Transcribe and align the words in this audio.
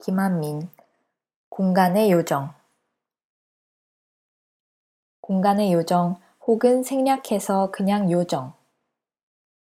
김한민 0.00 0.70
공간의 1.50 2.10
요정 2.10 2.54
공간의 5.20 5.72
요정 5.74 6.16
혹은 6.46 6.82
생략해서 6.82 7.70
그냥 7.70 8.10
요정 8.10 8.54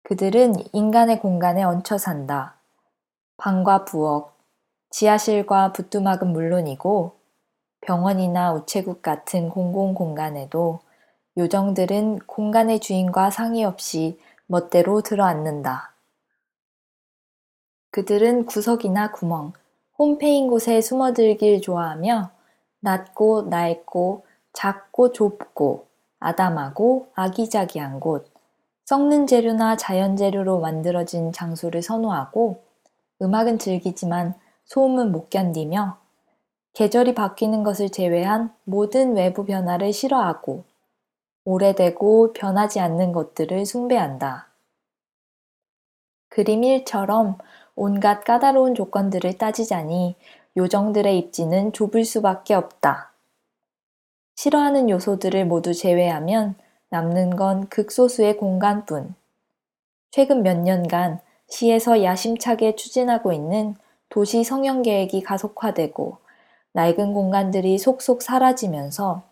그들은 0.04 0.54
인간의 0.72 1.21
공간에 1.21 1.62
얹혀 1.62 1.98
산다. 1.98 2.54
방과 3.37 3.85
부엌, 3.85 4.37
지하실과 4.90 5.72
부뚜막은 5.72 6.32
물론이고 6.32 7.16
병원이나 7.80 8.52
우체국 8.52 9.02
같은 9.02 9.48
공공 9.48 9.94
공간에도 9.94 10.80
요정들은 11.36 12.20
공간의 12.20 12.80
주인과 12.80 13.30
상의 13.30 13.64
없이 13.64 14.20
멋대로 14.46 15.00
들어앉는다. 15.02 15.92
그들은 17.92 18.46
구석이나 18.46 19.10
구멍, 19.12 19.52
홈페인 20.01 20.48
곳에 20.48 20.80
숨어들길 20.80 21.61
좋아하며 21.61 22.31
낮고 22.81 23.43
낡고 23.50 24.25
작고 24.54 25.13
좁고 25.13 25.89
아담하고 26.18 27.08
아기자기한 27.14 28.00
곳, 28.00 28.27
썩는 28.86 29.27
재료나 29.27 29.77
자연 29.77 30.17
재료로 30.17 30.61
만들어진 30.61 31.32
장소를 31.32 31.82
선호하고 31.82 32.62
음악은 33.20 33.58
즐기지만 33.58 34.36
소음은 34.64 35.12
못 35.12 35.28
견디며 35.28 35.98
계절이 36.72 37.14
바뀌는 37.14 37.62
것을 37.62 37.91
제외한 37.91 38.55
모든 38.64 39.14
외부 39.14 39.44
변화를 39.44 39.92
싫어하고 39.92 40.64
오래되고 41.44 42.33
변하지 42.33 42.80
않는 42.80 43.12
것들을 43.12 43.67
숭배한다. 43.67 44.48
그림 46.30 46.62
1처럼 46.62 47.36
온갖 47.83 48.25
까다로운 48.25 48.75
조건들을 48.75 49.39
따지자니 49.39 50.14
요정들의 50.55 51.16
입지는 51.16 51.72
좁을 51.72 52.05
수밖에 52.05 52.52
없다. 52.52 53.11
싫어하는 54.36 54.91
요소들을 54.91 55.46
모두 55.46 55.72
제외하면 55.72 56.56
남는 56.90 57.36
건 57.36 57.70
극소수의 57.70 58.36
공간뿐. 58.36 59.14
최근 60.10 60.42
몇 60.42 60.58
년간 60.58 61.20
시에서 61.48 62.02
야심차게 62.05 62.77
추진하고 62.77 63.32
있는 63.32 63.77
도시 64.10 64.44
성형 64.44 64.83
계획이 64.83 65.22
가속화되고 65.22 66.18
낡은 66.74 67.14
공간들이 67.14 67.78
속속 67.78 68.20
사라지면서 68.20 69.22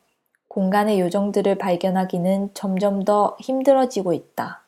공간의 0.48 1.00
요정들을 1.00 1.58
발견하기는 1.58 2.54
점점 2.54 3.04
더 3.04 3.36
힘들어지고 3.40 4.14
있다. 4.14 4.62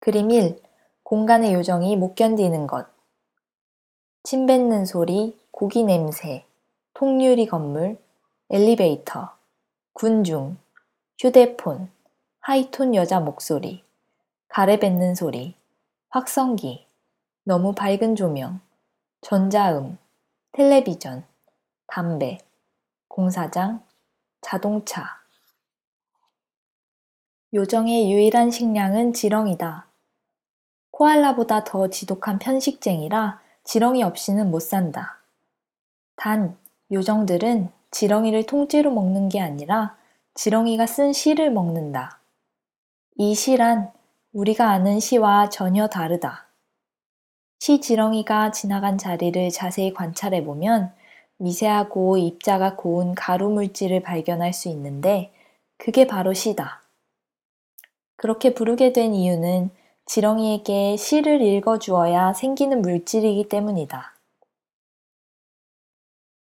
그림 0.00 0.32
1. 0.32 0.67
공간의 1.08 1.54
요정이 1.54 1.96
못 1.96 2.16
견디는 2.16 2.66
것. 2.66 2.86
침 4.24 4.44
뱉는 4.44 4.84
소리, 4.84 5.40
고기 5.50 5.82
냄새, 5.82 6.44
통유리 6.92 7.46
건물, 7.46 7.98
엘리베이터, 8.50 9.34
군중, 9.94 10.58
휴대폰, 11.18 11.90
하이톤 12.40 12.94
여자 12.94 13.20
목소리, 13.20 13.82
가래 14.48 14.78
뱉는 14.78 15.14
소리, 15.14 15.54
확성기, 16.10 16.86
너무 17.44 17.72
밝은 17.72 18.14
조명, 18.14 18.60
전자음, 19.22 19.96
텔레비전, 20.52 21.24
담배, 21.86 22.36
공사장, 23.08 23.82
자동차. 24.42 25.22
요정의 27.54 28.12
유일한 28.12 28.50
식량은 28.50 29.14
지렁이다. 29.14 29.87
코알라보다 30.98 31.62
더 31.62 31.88
지독한 31.88 32.40
편식쟁이라 32.40 33.40
지렁이 33.62 34.02
없이는 34.02 34.50
못 34.50 34.58
산다. 34.58 35.20
단, 36.16 36.58
요정들은 36.90 37.70
지렁이를 37.92 38.46
통째로 38.46 38.90
먹는 38.90 39.28
게 39.28 39.40
아니라 39.40 39.96
지렁이가 40.34 40.86
쓴 40.86 41.12
씨를 41.12 41.52
먹는다. 41.52 42.20
이 43.14 43.36
씨란 43.36 43.92
우리가 44.32 44.70
아는 44.70 44.98
씨와 44.98 45.50
전혀 45.50 45.86
다르다. 45.86 46.48
씨 47.60 47.80
지렁이가 47.80 48.50
지나간 48.50 48.98
자리를 48.98 49.50
자세히 49.50 49.94
관찰해 49.94 50.42
보면 50.42 50.92
미세하고 51.36 52.16
입자가 52.16 52.74
고운 52.74 53.14
가루 53.14 53.50
물질을 53.50 54.02
발견할 54.02 54.52
수 54.52 54.68
있는데 54.68 55.32
그게 55.76 56.08
바로 56.08 56.34
씨다. 56.34 56.82
그렇게 58.16 58.52
부르게 58.52 58.92
된 58.92 59.14
이유는 59.14 59.77
지렁이에게 60.08 60.96
씨를 60.96 61.42
읽어주어야 61.42 62.32
생기는 62.32 62.80
물질이기 62.80 63.50
때문이다. 63.50 64.14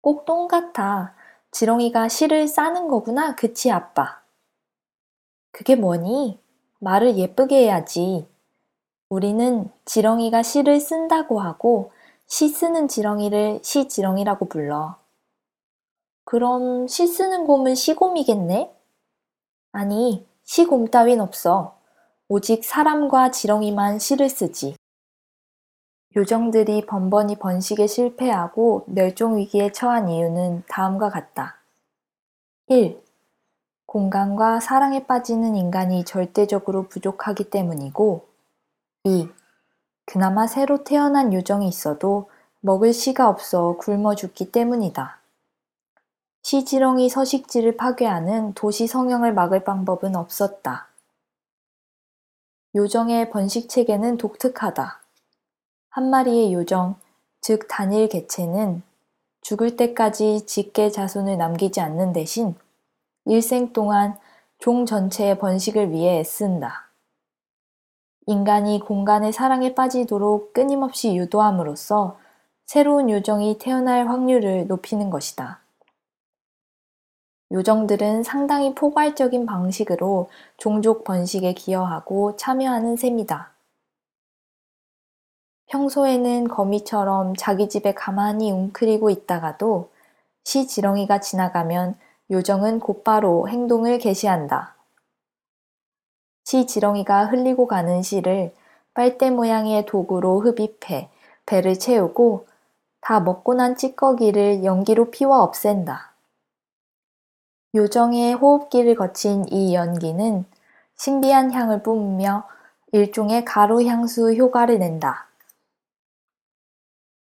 꼭 0.01 0.25
똥 0.25 0.47
같아. 0.47 1.17
지렁이가 1.51 2.09
씨를 2.09 2.47
싸는 2.47 2.87
거구나. 2.87 3.35
그치, 3.35 3.73
아빠? 3.73 4.23
그게 5.51 5.75
뭐니? 5.75 6.39
말을 6.79 7.17
예쁘게 7.19 7.65
해야지. 7.65 8.29
우리는 9.09 9.69
지렁이가 9.85 10.45
씨를 10.45 10.79
쓴다고 10.79 11.41
하고 11.41 11.91
씨 12.29 12.49
쓰는 12.49 12.87
지렁이를 12.87 13.59
씨지렁이라고 13.65 14.47
불러. 14.47 14.97
그럼 16.25 16.87
씨 16.87 17.09
쓰는 17.09 17.47
곰은 17.47 17.75
씨곰이겠네? 17.75 18.73
아니, 19.73 20.25
씨곰 20.45 20.87
따윈 20.87 21.21
없어. 21.21 21.76
오직 22.29 22.65
사람과 22.65 23.31
지렁이만 23.31 24.01
씨를 24.01 24.29
쓰지. 24.29 24.75
요정들이 26.17 26.85
번번이 26.87 27.37
번식에 27.37 27.87
실패하고 27.87 28.85
멸종위기에 28.89 29.71
처한 29.71 30.09
이유는 30.09 30.65
다음과 30.69 31.11
같다. 31.11 31.61
1. 32.67 33.01
공간과 33.87 34.59
사랑에 34.59 35.07
빠지는 35.07 35.55
인간이 35.55 36.05
절대적으로 36.05 36.89
부족하기 36.89 37.49
때문이고 37.51 38.27
2. 39.05 39.29
그나마 40.05 40.49
새로 40.49 40.83
태어난 40.83 41.33
요정이 41.33 41.69
있어도 41.69 42.29
먹을 42.59 42.93
씨가 42.93 43.29
없어 43.29 43.77
굶어 43.79 44.17
죽기 44.17 44.51
때문이다. 44.51 45.21
시지렁이 46.43 47.09
서식지를 47.09 47.77
파괴하는 47.77 48.55
도시 48.55 48.89
성형을 48.89 49.33
막을 49.33 49.63
방법은 49.63 50.17
없었다. 50.17 50.86
요정의 52.77 53.31
번식 53.31 53.71
체계는 53.71 54.19
독특하다. 54.19 55.01
한 55.89 56.11
마리의 56.11 56.53
요정, 56.53 56.97
즉 57.41 57.69
단일 57.69 58.07
개체는 58.11 58.83
죽을 59.41 59.79
때까지 59.79 60.45
직계 60.45 60.91
자손을 60.91 61.39
남기지 61.39 61.81
않는 61.81 62.13
대신 62.13 62.55
일생 63.25 63.73
동안 63.73 64.19
종 64.59 64.85
전체의 64.85 65.39
번식을 65.39 65.91
위해 65.91 66.19
애쓴다. 66.19 66.91
인간이 68.27 68.81
공간의 68.81 69.33
사랑에 69.33 69.75
빠지도록 69.75 70.53
끊임없이 70.53 71.17
유도함으로써 71.17 72.19
새로운 72.67 73.09
요정이 73.09 73.57
태어날 73.59 74.07
확률을 74.07 74.67
높이는 74.67 75.09
것이다. 75.09 75.61
요정들은 77.53 78.25
상당히 78.25 78.75
포괄적인 78.75 79.47
방식으로 79.47 80.29
종족 80.57 81.05
번식에 81.05 81.53
기여하고 81.55 82.37
참여하는 82.37 82.97
셈이다. 82.97 83.53
평소에는 85.67 86.49
거미처럼 86.49 87.35
자기 87.37 87.69
집에 87.69 87.95
가만히 87.95 88.51
웅크리고 88.51 89.11
있다가도 89.11 89.91
시 90.45 90.67
지렁이가 90.67 91.21
지나가면 91.21 91.97
요정은 92.31 92.81
곧바로 92.81 93.49
행동을 93.49 93.99
개시한다. 93.99 94.75
시 96.45 96.67
지렁이가 96.67 97.27
흘리고 97.27 97.67
가는 97.67 98.03
씨를 98.03 98.55
빨대 98.95 99.31
모양의 99.31 99.87
도구로 99.87 100.41
흡입해 100.41 101.11
배를 101.45 101.79
채우고 101.79 102.47
다 103.01 103.21
먹고 103.21 103.55
난 103.55 103.77
찌꺼기를 103.77 104.65
연기로 104.65 105.11
피워 105.11 105.43
없앤다. 105.43 106.16
요정의 107.77 108.33
호흡기를 108.33 108.95
거친 108.95 109.45
이 109.53 109.75
연기는 109.75 110.47
신비한 110.97 111.53
향을 111.53 111.83
뿜으며 111.83 112.49
일종의 112.93 113.45
가루 113.45 113.85
향수 113.85 114.33
효과를 114.33 114.79
낸다. 114.79 115.27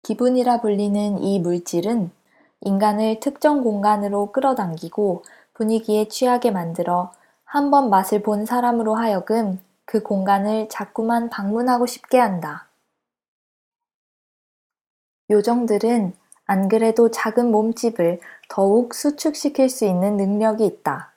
기분이라 0.05 0.61
불리는 0.61 1.19
이 1.19 1.41
물질은 1.41 2.13
인간을 2.61 3.19
특정 3.19 3.65
공간으로 3.65 4.31
끌어당기고 4.31 5.25
분위기에 5.55 6.07
취하게 6.07 6.53
만들어 6.53 7.13
한 7.45 7.71
번 7.73 7.91
맛을 7.91 8.23
본 8.23 8.47
사람으로 8.47 8.95
하여금 8.95 9.61
그 9.85 10.05
공간을 10.05 10.69
자꾸만 10.69 11.31
방문하고 11.31 11.87
싶게 11.87 12.19
한다. 12.19 12.69
요정들은 15.31 16.15
안 16.47 16.69
그래도 16.69 17.11
작은 17.11 17.51
몸집을 17.51 18.21
더욱 18.49 18.95
수축시킬 18.95 19.69
수 19.69 19.85
있는 19.85 20.17
능력이 20.17 20.65
있다. 20.67 21.13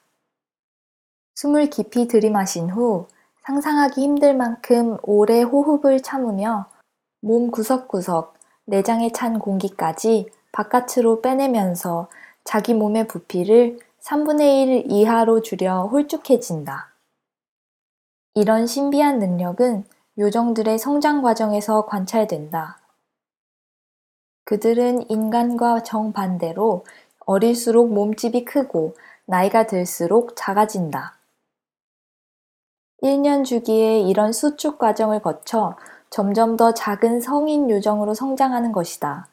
숨을 1.36 1.70
깊이 1.70 2.08
들이마신 2.08 2.70
후 2.70 3.08
상상하기 3.44 4.02
힘들 4.02 4.36
만큼 4.36 4.98
오래 5.04 5.42
호흡을 5.42 6.02
참으며 6.02 6.70
몸 7.22 7.52
구석구석 7.52 8.36
내장에 8.66 9.12
찬 9.12 9.40
공기까지 9.40 10.30
바깥으로 10.52 11.22
빼내면서 11.22 12.08
자기 12.44 12.74
몸의 12.74 13.08
부피를 13.08 13.80
3분의 14.02 14.86
1 14.88 14.92
이하로 14.92 15.42
줄여 15.42 15.90
홀쭉해진다. 15.92 16.92
이런 18.34 18.68
신비한 18.68 19.20
능력은 19.20 19.84
요정들의 20.18 20.80
성장 20.80 21.22
과정에서 21.22 21.86
관찰된다. 21.86 22.80
그들은 24.48 25.10
인간과 25.10 25.84
정반대로 25.84 26.86
어릴수록 27.26 27.94
몸집이 27.94 28.46
크고 28.46 28.96
나이가 29.26 29.68
들수록 29.68 30.38
작아진다. 30.38 31.18
1년 33.04 33.44
주기에 33.44 34.00
이런 34.00 34.32
수축 34.32 34.80
과정을 34.80 35.22
거쳐 35.22 35.76
점점 36.10 36.56
더 36.56 36.74
작은 36.74 37.20
성인 37.20 37.70
요정으로 37.70 38.14
성장하는 38.14 38.72
것이다. 38.72 39.28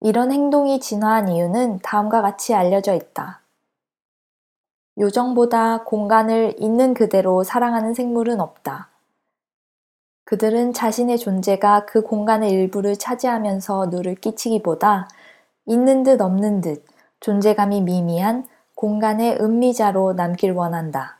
이런 0.00 0.32
행동이 0.32 0.80
진화한 0.80 1.28
이유는 1.28 1.78
다음과 1.84 2.20
같이 2.20 2.52
알려져 2.52 2.94
있다. 2.94 3.42
요정보다 4.98 5.84
공간을 5.84 6.56
있는 6.58 6.92
그대로 6.92 7.44
사랑하는 7.44 7.94
생물은 7.94 8.40
없다. 8.40 8.89
그들은 10.30 10.72
자신의 10.72 11.18
존재가 11.18 11.86
그 11.86 12.02
공간의 12.02 12.52
일부를 12.52 12.94
차지하면서 12.94 13.86
누를 13.86 14.14
끼치기보다 14.14 15.08
있는 15.66 16.04
듯 16.04 16.20
없는 16.20 16.60
듯 16.60 16.84
존재감이 17.18 17.80
미미한 17.80 18.46
공간의 18.76 19.38
음미자로 19.40 20.12
남길 20.12 20.52
원한다. 20.52 21.18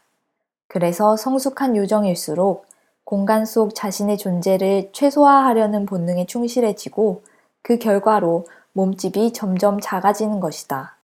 그래서 0.68 1.16
성숙한 1.16 1.74
요정일수록 1.74 2.66
공간 3.02 3.46
속 3.46 3.74
자신의 3.74 4.16
존재를 4.16 4.90
최소화하려는 4.92 5.86
본능에 5.86 6.26
충실해지고 6.26 7.24
그 7.62 7.78
결과로 7.78 8.44
몸집이 8.74 9.32
점점 9.32 9.80
작아지는 9.80 10.38
것이다. 10.38 10.99